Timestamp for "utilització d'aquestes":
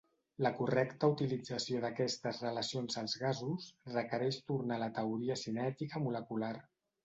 1.11-2.41